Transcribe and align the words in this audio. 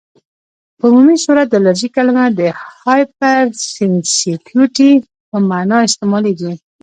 په 0.77 0.85
عمومي 0.89 1.17
صورت 1.25 1.47
د 1.49 1.53
الرژي 1.59 1.89
کلمه 1.95 2.23
د 2.39 2.41
هایپرسینسیټیويټي 2.83 4.91
په 5.29 5.37
معنی 5.49 5.77
استعمالیږي. 5.85 6.53